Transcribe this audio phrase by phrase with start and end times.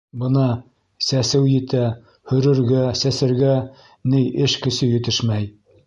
[0.21, 0.45] -Бына...
[1.07, 1.83] сәсеү етә...
[2.33, 3.55] һөрөргә, сәсергә...
[4.15, 5.49] ней эш көсө етешмәй.